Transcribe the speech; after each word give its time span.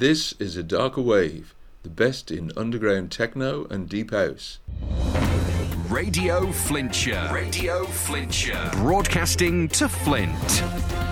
This 0.00 0.32
is 0.38 0.56
a 0.56 0.62
darker 0.62 1.02
wave, 1.02 1.54
the 1.82 1.90
best 1.90 2.30
in 2.30 2.52
underground 2.56 3.12
techno 3.12 3.66
and 3.66 3.86
deep 3.86 4.12
house. 4.12 4.58
Radio 5.90 6.50
Flintshire. 6.52 7.28
Radio 7.30 7.84
Flintshire. 7.84 8.70
Broadcasting 8.76 9.68
to 9.68 9.90
Flint. 9.90 11.09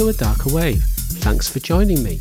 To 0.00 0.08
A 0.08 0.12
Darker 0.14 0.54
Wave. 0.54 0.82
Thanks 1.20 1.46
for 1.46 1.60
joining 1.60 2.02
me. 2.02 2.16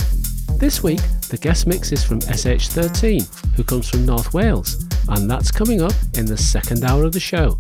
This 0.58 0.84
week, 0.84 1.00
the 1.30 1.38
guest 1.40 1.66
mix 1.66 1.94
is 1.94 2.04
from 2.04 2.20
SH13, 2.20 3.56
who 3.56 3.64
comes 3.64 3.88
from 3.88 4.06
North 4.06 4.34
Wales, 4.34 4.86
and 5.08 5.32
that's 5.32 5.50
coming 5.50 5.82
up 5.82 5.94
in 6.16 6.26
the 6.26 6.36
second 6.36 6.84
hour 6.84 7.06
of 7.06 7.14
the 7.14 7.22
show. 7.22 7.58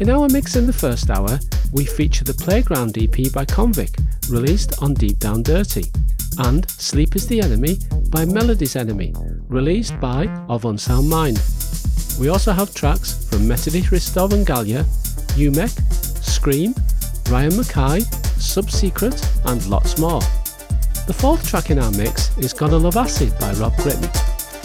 In 0.00 0.10
our 0.10 0.28
mix 0.28 0.56
in 0.56 0.66
the 0.66 0.72
first 0.74 1.08
hour, 1.08 1.40
we 1.72 1.86
feature 1.86 2.24
the 2.24 2.34
Playground 2.34 2.98
EP 2.98 3.32
by 3.32 3.46
Konvic, 3.46 3.98
released 4.28 4.82
on 4.82 4.92
Deep 4.92 5.18
Down 5.18 5.42
Dirty, 5.42 5.84
and 6.40 6.70
Sleep 6.70 7.16
is 7.16 7.26
the 7.26 7.40
Enemy 7.40 7.78
by 8.10 8.26
Melody's 8.26 8.76
Enemy, 8.76 9.14
released 9.48 9.98
by 9.98 10.26
Of 10.50 10.66
Unsound 10.66 11.08
Mind. 11.08 11.40
We 12.20 12.28
also 12.28 12.52
have 12.52 12.74
tracks 12.74 13.24
from 13.30 13.48
Metodi 13.48 13.82
Hristov 13.82 14.34
and 14.34 14.46
Gallya, 14.46 14.84
Umek, 15.38 15.72
Skream, 16.20 16.76
Ryan 17.30 17.52
McKay, 17.52 18.17
Subsecret, 18.38 19.18
and 19.46 19.66
lots 19.66 19.98
more. 19.98 20.20
The 21.06 21.14
fourth 21.14 21.48
track 21.48 21.70
in 21.70 21.78
our 21.78 21.90
mix 21.92 22.36
is 22.38 22.52
Gonna 22.52 22.76
Love 22.76 22.96
Acid 22.96 23.32
by 23.38 23.52
Rob 23.54 23.72
Gritton. 23.74 24.10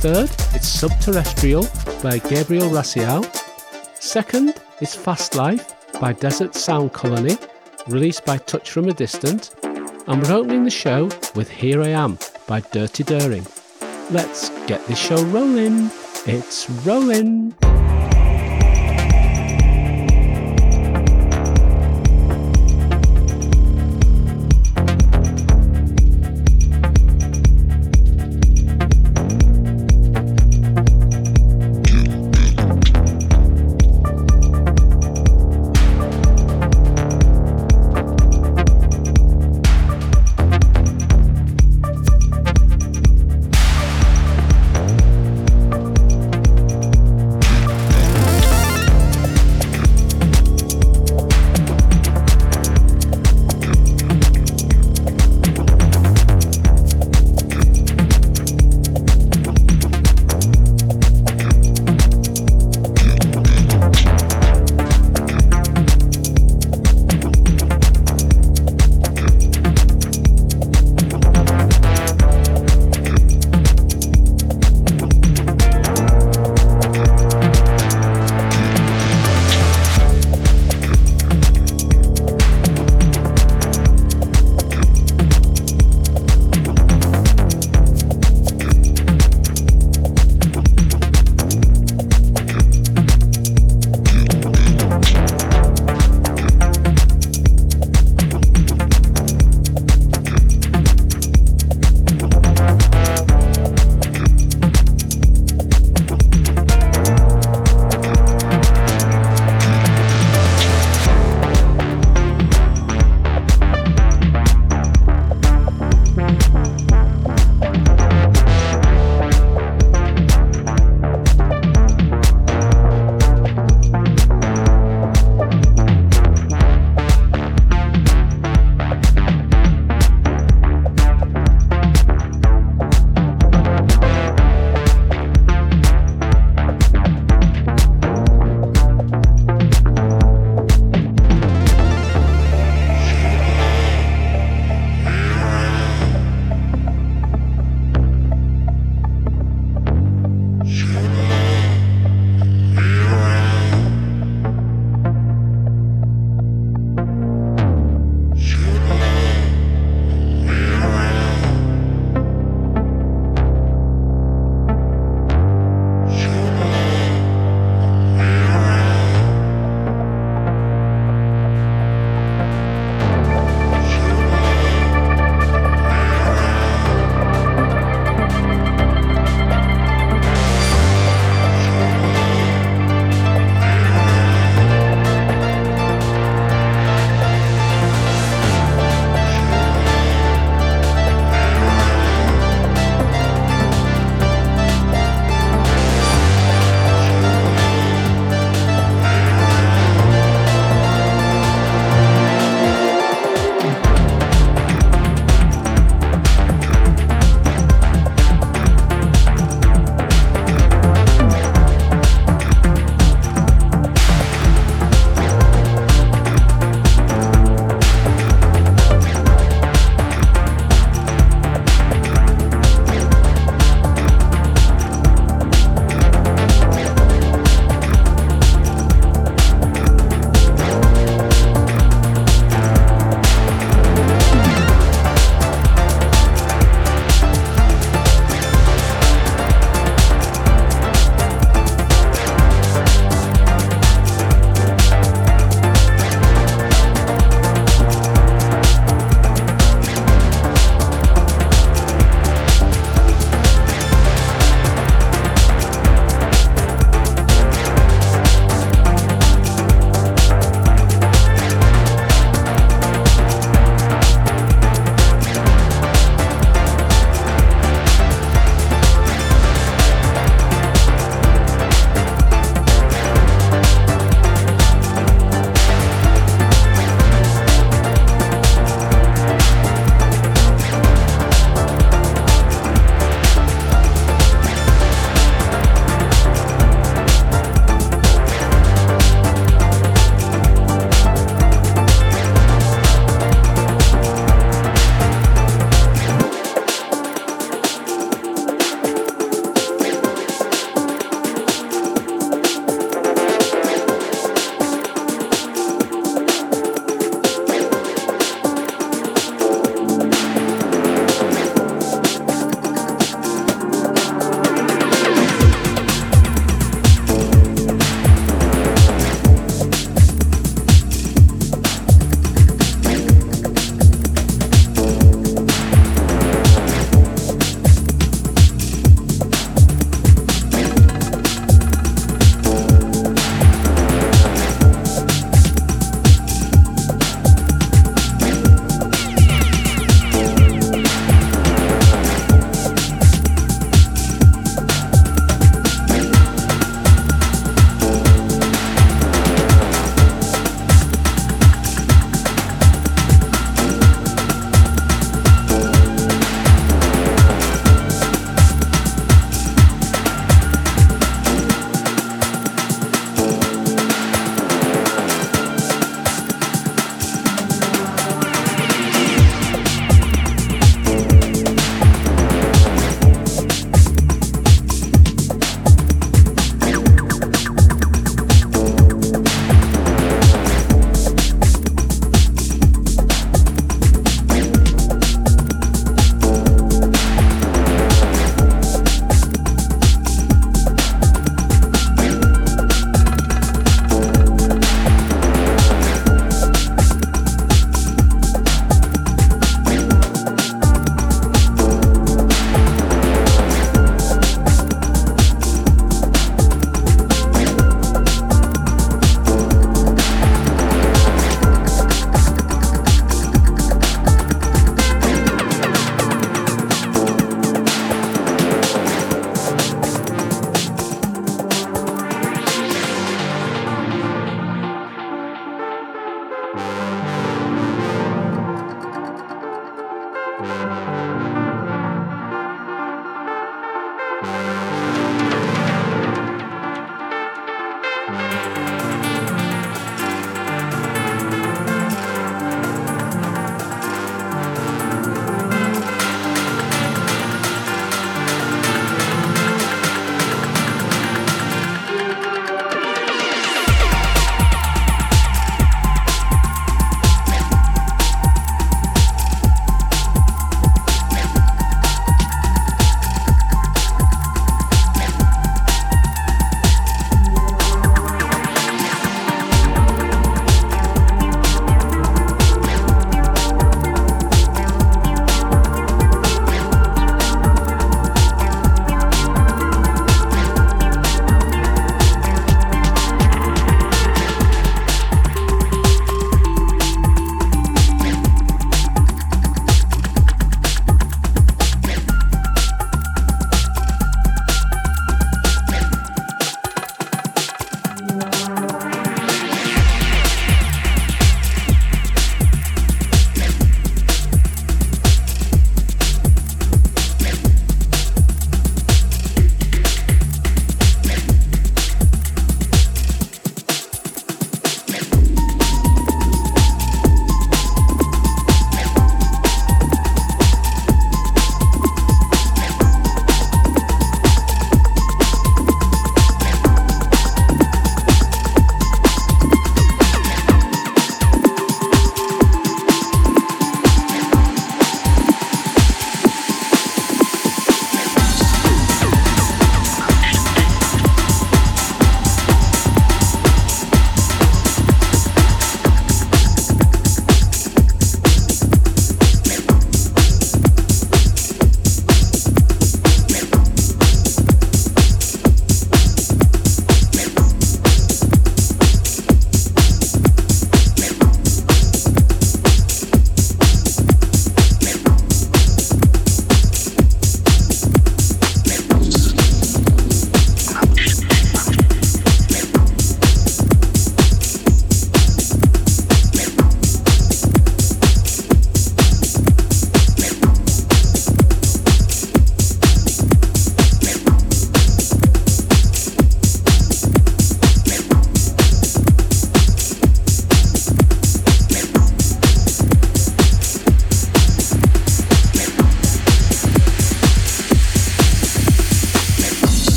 Third, 0.00 0.30
it's 0.54 0.82
Subterrestrial 0.82 1.64
by 2.02 2.18
Gabriel 2.18 2.68
Raiciu. 2.68 3.24
Second 4.00 4.54
is 4.80 4.94
Fast 4.94 5.34
Life 5.34 5.74
by 6.00 6.12
Desert 6.12 6.54
Sound 6.54 6.92
Colony, 6.92 7.36
released 7.88 8.24
by 8.24 8.38
Touch 8.38 8.70
from 8.70 8.88
a 8.88 8.92
Distance. 8.92 9.54
And 9.62 10.22
we're 10.22 10.34
opening 10.34 10.64
the 10.64 10.70
show 10.70 11.08
with 11.34 11.48
Here 11.48 11.82
I 11.82 11.88
Am 11.88 12.18
by 12.46 12.60
Dirty 12.60 13.04
Doering. 13.04 13.46
Let's 14.10 14.50
get 14.66 14.86
this 14.86 14.98
show 14.98 15.22
rolling. 15.26 15.90
It's 16.26 16.68
rolling. 16.68 17.54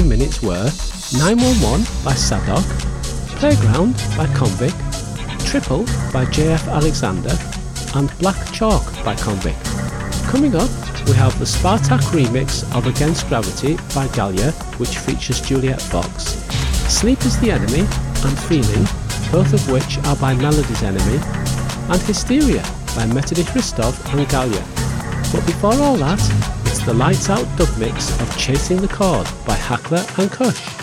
15 0.00 0.18
minutes 0.18 0.40
were 0.40 0.64
911 1.18 1.84
by 2.02 2.14
SA-DOC, 2.14 2.64
Playground 3.36 3.92
by 4.16 4.24
Konvic, 4.32 4.72
Triple 5.46 5.84
by 6.10 6.24
JF 6.24 6.68
Alexander, 6.68 7.36
and 7.96 8.08
Black 8.18 8.50
Chalk 8.50 8.82
by 9.04 9.14
Konvic. 9.16 9.60
Coming 10.30 10.56
up, 10.56 10.70
we 11.06 11.12
have 11.12 11.38
the 11.38 11.44
Spartak 11.44 12.00
remix 12.16 12.64
of 12.74 12.86
Against 12.86 13.28
Gravity 13.28 13.76
by 13.94 14.06
Gallya, 14.16 14.52
which 14.78 14.96
features 14.96 15.42
Juliet 15.42 15.82
Fox, 15.82 16.40
Sleep 16.88 17.20
is 17.26 17.38
the 17.40 17.50
Enemy 17.50 17.80
and 17.80 18.38
Feeling, 18.48 18.84
both 19.30 19.52
of 19.52 19.70
which 19.70 19.98
are 20.06 20.16
by 20.16 20.32
Melody's 20.34 20.82
Enemy, 20.82 21.18
and 21.92 22.00
Hysteria 22.02 22.62
by 22.96 23.04
Metodi 23.12 23.44
Hristov 23.52 23.92
and 24.14 24.26
Gallya. 24.28 24.64
But 25.30 25.44
before 25.44 25.74
all 25.74 25.96
that, 25.96 26.59
the 26.90 26.96
lights 26.96 27.30
out 27.30 27.46
dub 27.56 27.68
mix 27.78 28.20
of 28.20 28.36
Chasing 28.36 28.78
the 28.78 28.88
Chord 28.88 29.24
by 29.46 29.54
Hackler 29.54 30.04
and 30.18 30.28
Kuch. 30.28 30.79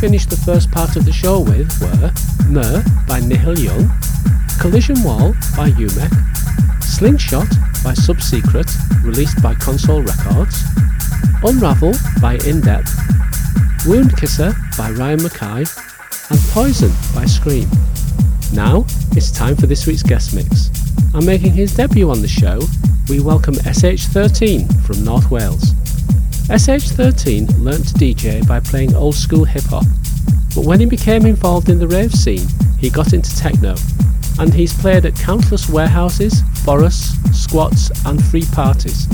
Finished 0.00 0.30
the 0.30 0.36
first 0.36 0.70
part 0.70 0.96
of 0.96 1.04
the 1.04 1.12
show 1.12 1.40
with 1.40 1.68
were 1.78 2.10
Mer 2.48 2.82
by 3.06 3.20
Nihil 3.20 3.58
Young, 3.58 3.90
Collision 4.58 5.02
Wall 5.02 5.34
by 5.54 5.72
Umek, 5.72 6.82
Slingshot 6.82 7.46
by 7.84 7.92
Sub 7.92 8.22
Secret, 8.22 8.66
released 9.04 9.42
by 9.42 9.54
Console 9.54 10.00
Records, 10.00 10.64
Unravel 11.44 11.92
by 12.22 12.36
In 12.46 12.62
Depth, 12.62 12.96
Wound 13.86 14.16
Kisser 14.16 14.54
by 14.78 14.90
Ryan 14.90 15.18
McKay, 15.18 15.68
and 16.30 16.40
Poison 16.48 16.88
by 17.14 17.24
Skream. 17.24 17.68
Now 18.54 18.86
it's 19.12 19.30
time 19.30 19.54
for 19.54 19.66
this 19.66 19.86
week's 19.86 20.02
guest 20.02 20.34
mix. 20.34 20.70
And 21.12 21.26
making 21.26 21.52
his 21.52 21.76
debut 21.76 22.10
on 22.10 22.22
the 22.22 22.28
show, 22.28 22.58
we 23.10 23.20
welcome 23.20 23.54
SH13 23.56 24.82
from 24.82 25.04
North 25.04 25.30
Wales. 25.30 25.74
SH13 26.50 27.62
learnt 27.62 27.86
to 27.86 27.94
DJ 27.94 28.44
by 28.44 28.58
playing 28.58 28.96
old 28.96 29.14
school 29.14 29.44
hip 29.44 29.62
hop, 29.66 29.84
but 30.52 30.64
when 30.64 30.80
he 30.80 30.86
became 30.86 31.24
involved 31.24 31.68
in 31.68 31.78
the 31.78 31.86
rave 31.86 32.12
scene, 32.12 32.44
he 32.76 32.90
got 32.90 33.12
into 33.12 33.36
techno, 33.36 33.76
and 34.40 34.52
he's 34.52 34.76
played 34.76 35.06
at 35.06 35.14
countless 35.14 35.68
warehouses, 35.68 36.42
forests, 36.64 37.14
squats, 37.32 37.92
and 38.04 38.20
free 38.24 38.44
parties. 38.50 39.06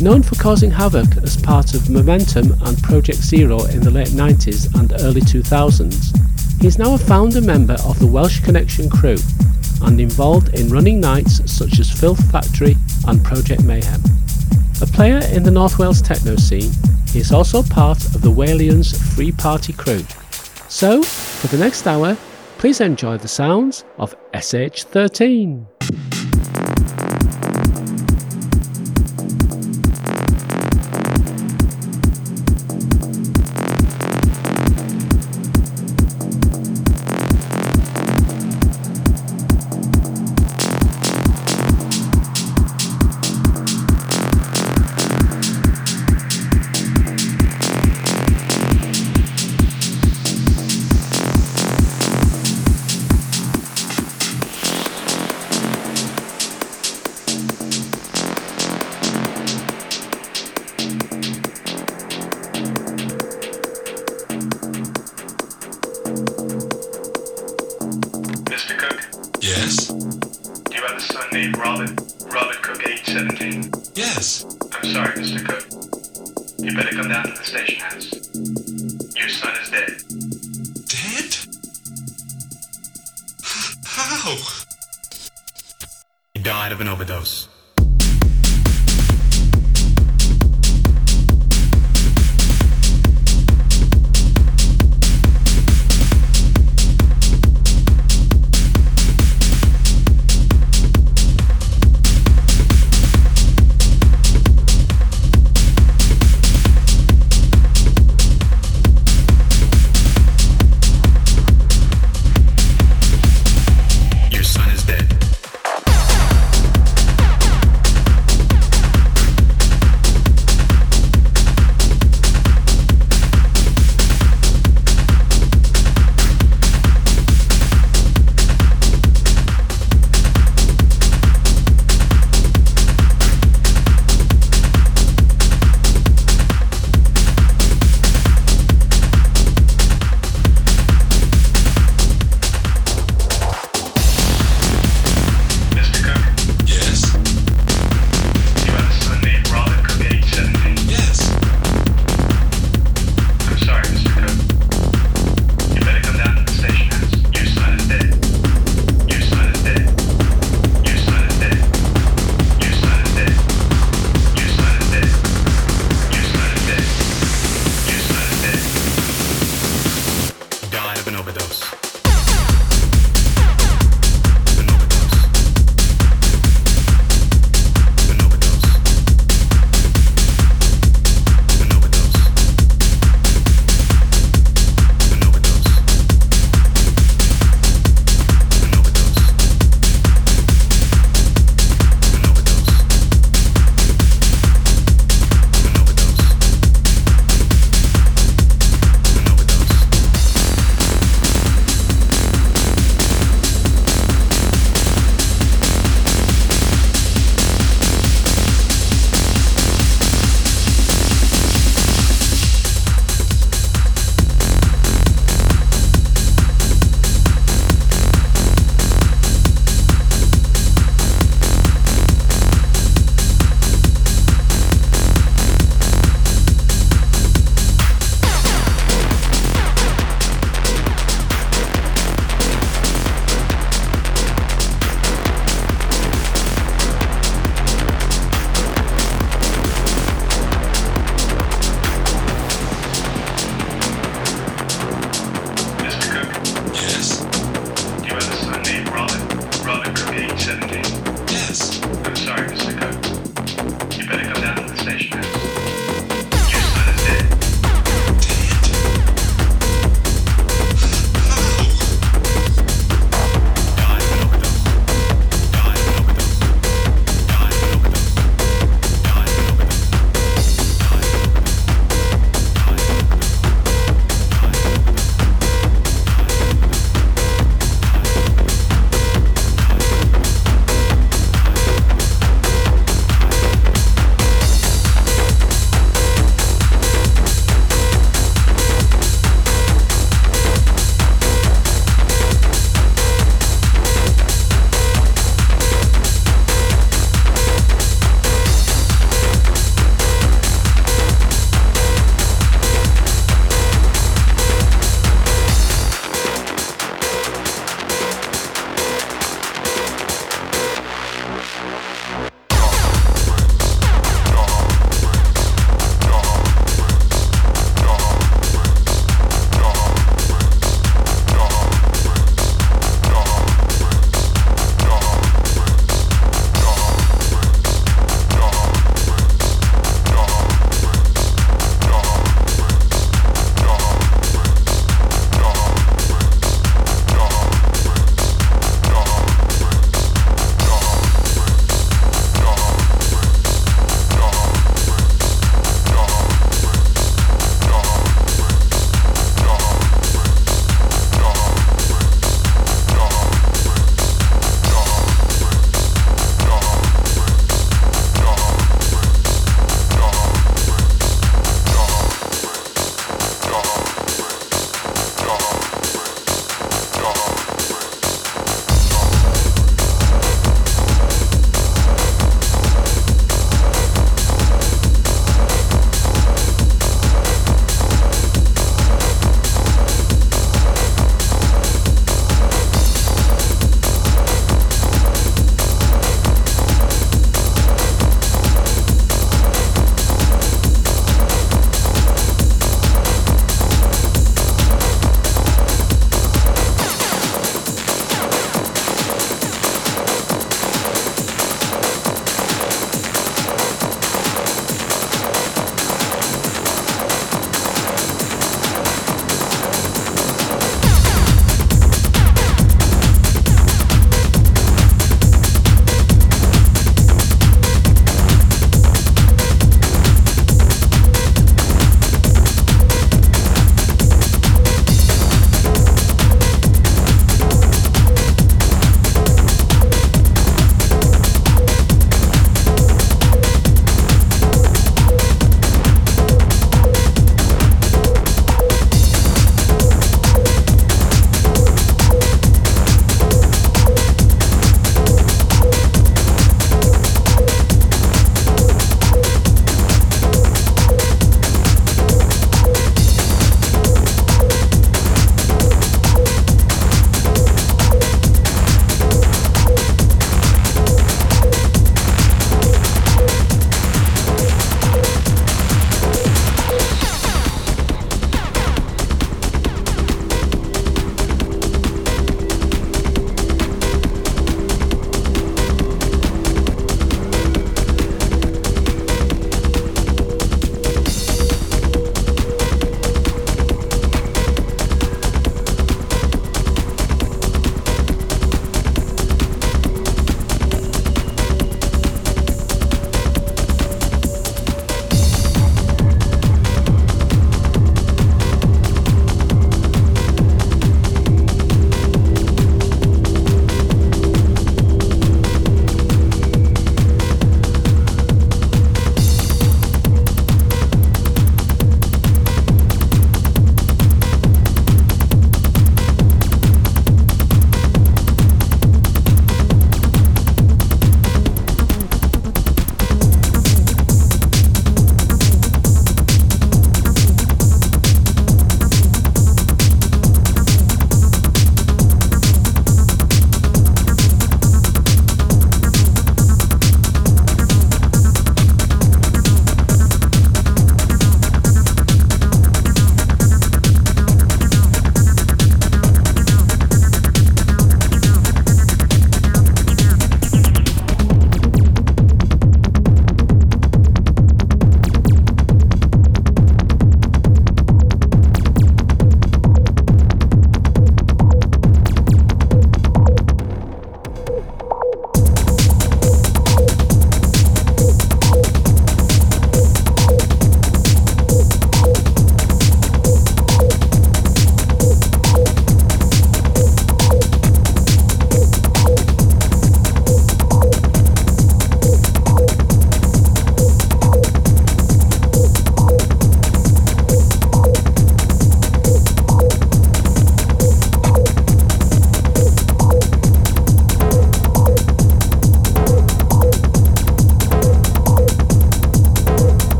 Known 0.00 0.22
for 0.22 0.36
causing 0.36 0.70
havoc 0.70 1.18
as 1.18 1.36
part 1.36 1.74
of 1.74 1.90
Momentum 1.90 2.52
and 2.62 2.82
Project 2.82 3.18
Zero 3.18 3.62
in 3.66 3.80
the 3.80 3.90
late 3.90 4.08
90s 4.08 4.74
and 4.80 4.94
early 5.02 5.20
2000s, 5.20 6.62
he's 6.62 6.78
now 6.78 6.94
a 6.94 6.98
founder 6.98 7.42
member 7.42 7.76
of 7.84 7.98
the 7.98 8.06
Welsh 8.06 8.40
Connektion 8.40 8.90
crew 8.90 9.18
and 9.82 10.00
involved 10.00 10.58
in 10.58 10.70
running 10.70 11.00
nights 11.00 11.52
such 11.52 11.78
as 11.80 11.90
Filth 11.90 12.32
Factory 12.32 12.76
and 13.06 13.22
Project 13.22 13.62
Mayhem. 13.62 14.15
A 14.82 14.86
player 14.86 15.20
in 15.32 15.42
the 15.42 15.50
North 15.50 15.78
Wales 15.78 16.02
techno 16.02 16.36
scene, 16.36 16.70
he 17.08 17.18
is 17.18 17.32
also 17.32 17.62
part 17.62 17.96
of 18.14 18.20
the 18.20 18.30
wAliens 18.30 18.94
Free 19.14 19.32
Party 19.32 19.72
crew. 19.72 20.02
So, 20.68 21.02
for 21.02 21.46
the 21.46 21.56
next 21.56 21.86
hour, 21.86 22.14
please 22.58 22.82
enjoy 22.82 23.16
the 23.16 23.28
sounds 23.28 23.86
of 23.96 24.14
SH13. 24.32 25.66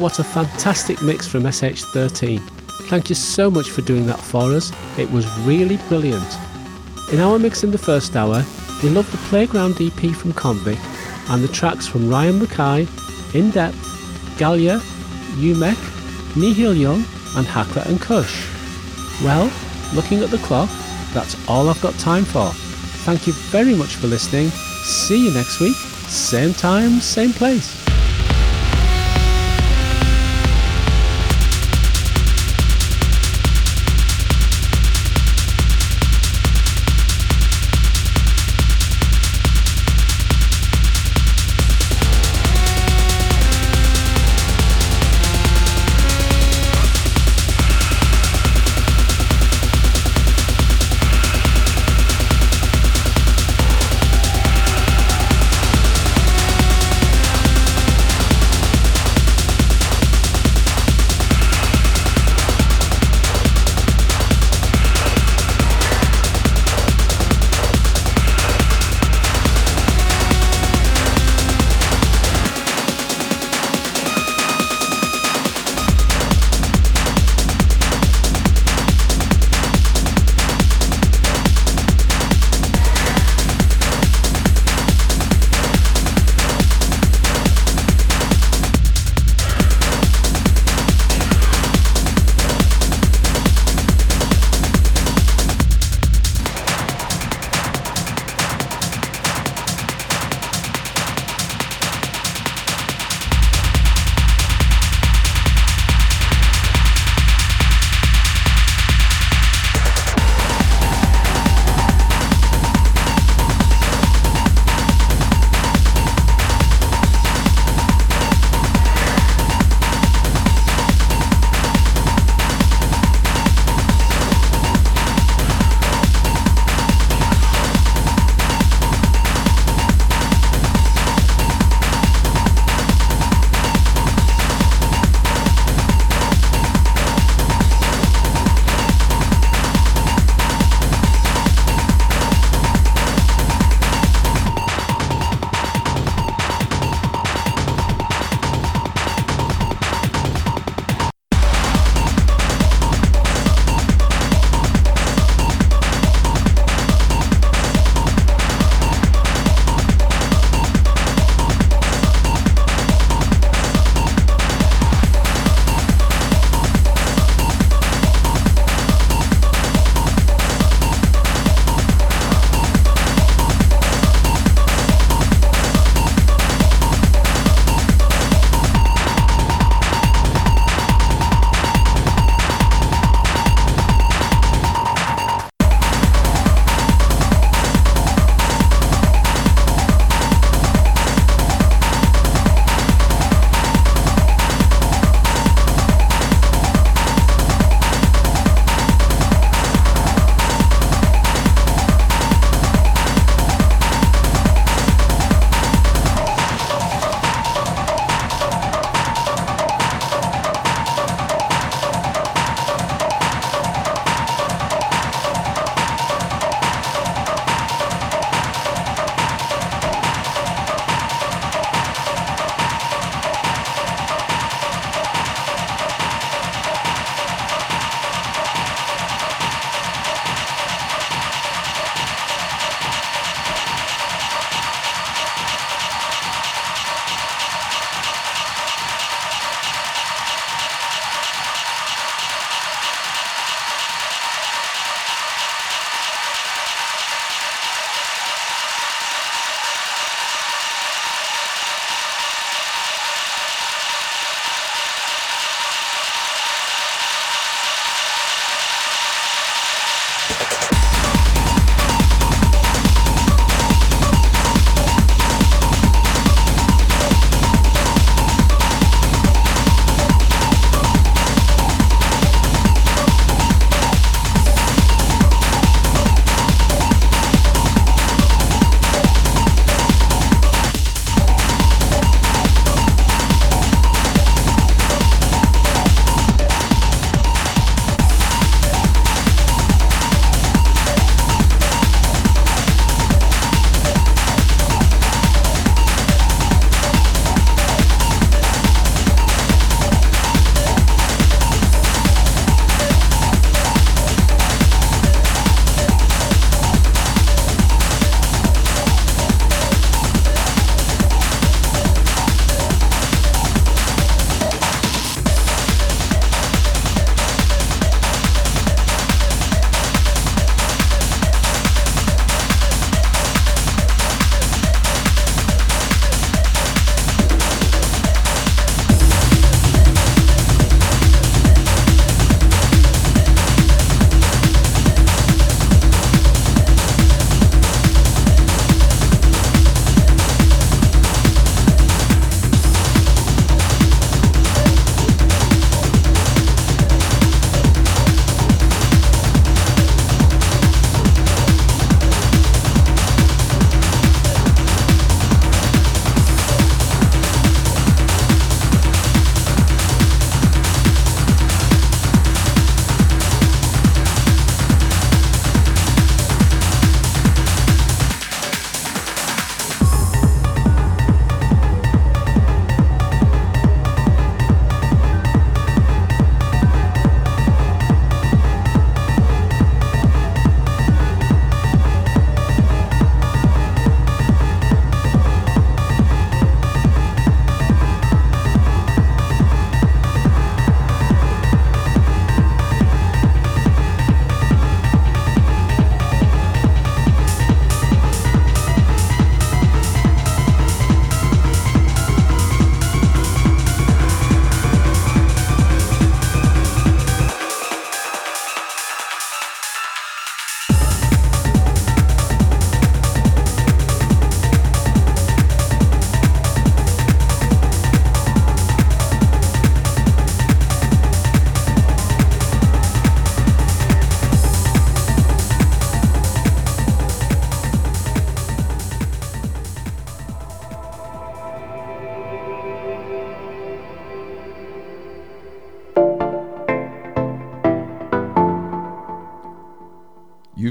What 0.00 0.18
a 0.18 0.24
fantastic 0.24 1.02
mix 1.02 1.28
from 1.28 1.42
SH13. 1.42 2.40
Thank 2.88 3.10
you 3.10 3.14
so 3.14 3.50
much 3.50 3.68
for 3.68 3.82
doing 3.82 4.06
that 4.06 4.18
for 4.18 4.50
us. 4.54 4.72
It 4.96 5.10
was 5.10 5.28
really 5.40 5.76
brilliant. 5.88 6.38
In 7.12 7.20
our 7.20 7.38
mix 7.38 7.64
in 7.64 7.70
the 7.70 7.76
first 7.76 8.16
hour, 8.16 8.42
we 8.82 8.88
loved 8.88 9.12
the 9.12 9.18
Playground 9.28 9.78
EP 9.78 10.16
from 10.16 10.32
Konvic 10.32 10.78
and 11.28 11.44
the 11.44 11.52
tracks 11.52 11.86
from 11.86 12.08
Ryan 12.08 12.40
McKay, 12.40 12.88
In 13.34 13.50
Depth, 13.50 13.76
Gallya, 14.38 14.80
Umek, 15.36 15.76
Nihil 16.34 16.74
Young, 16.78 17.04
and 17.36 17.46
Hakla 17.46 17.84
and 17.84 18.00
Kuch. 18.00 18.32
Well, 19.22 19.52
looking 19.94 20.22
at 20.22 20.30
the 20.30 20.38
clock, 20.38 20.70
that's 21.12 21.36
all 21.46 21.68
I've 21.68 21.82
got 21.82 21.92
time 21.98 22.24
for. 22.24 22.50
Thank 23.04 23.26
you 23.26 23.34
very 23.34 23.74
much 23.74 23.96
for 23.96 24.06
listening. 24.06 24.48
See 24.48 25.26
you 25.26 25.34
next 25.34 25.60
week, 25.60 25.76
same 25.76 26.54
time, 26.54 27.00
same 27.00 27.34
place. 27.34 27.79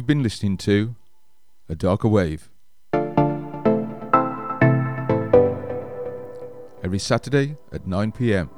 Been 0.10 0.23
listening 0.23 0.57
to 0.57 0.95
A 1.69 1.76
Darker 1.76 2.07
Wave. 2.07 2.49
Every 6.84 6.98
Saturday 6.98 7.57
at 7.72 7.86
9 7.86 8.11
pm. 8.14 8.49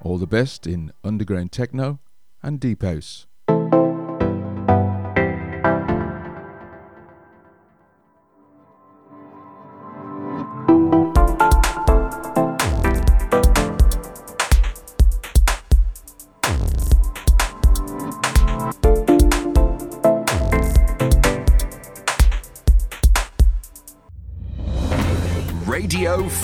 All 0.00 0.16
the 0.16 0.26
best 0.26 0.66
in 0.66 0.94
underground 1.04 1.52
techno 1.52 1.98
and 2.42 2.58
deep 2.58 2.82
house. 2.82 3.27